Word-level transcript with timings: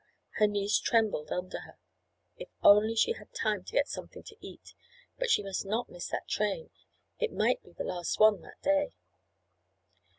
Her 0.37 0.47
knees 0.47 0.79
trembled 0.79 1.31
under 1.31 1.59
her. 1.59 1.77
If 2.35 2.49
only 2.63 2.95
she 2.95 3.11
had 3.13 3.31
time 3.35 3.63
to 3.65 3.73
get 3.73 3.87
something 3.87 4.23
to 4.23 4.35
eat! 4.39 4.73
But 5.19 5.29
she 5.29 5.43
must 5.43 5.63
not 5.63 5.89
miss 5.91 6.07
that 6.07 6.27
train. 6.27 6.71
It 7.19 7.31
might 7.31 7.61
be 7.61 7.73
the 7.73 7.83
last 7.83 8.19
one 8.19 8.41
that 8.41 8.59
day. 8.63 8.95